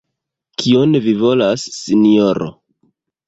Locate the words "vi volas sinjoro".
1.03-2.49